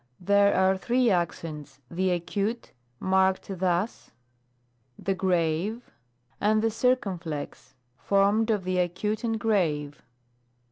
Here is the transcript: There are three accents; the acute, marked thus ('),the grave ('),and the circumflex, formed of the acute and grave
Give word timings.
There 0.19 0.55
are 0.55 0.79
three 0.79 1.11
accents; 1.11 1.79
the 1.91 2.09
acute, 2.09 2.71
marked 2.99 3.51
thus 3.59 4.09
('),the 4.97 5.13
grave 5.13 5.91
('),and 6.41 6.63
the 6.63 6.71
circumflex, 6.71 7.75
formed 7.99 8.49
of 8.49 8.63
the 8.63 8.79
acute 8.79 9.23
and 9.23 9.39
grave 9.39 10.01